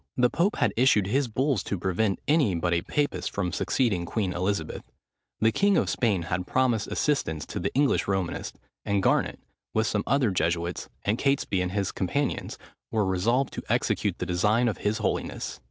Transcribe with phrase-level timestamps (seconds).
[0.17, 4.33] The pope had issued his bulls to prevent any but a papist from succeeding Queen
[4.33, 4.81] Elizabeth;
[5.39, 9.39] the king of Spain had promised assistance to the English Romanists; and Garnet,
[9.75, 12.57] with some other Jesuits, and Catesby and his companions,
[12.89, 15.59] were resolved to execute the designs of his holiness.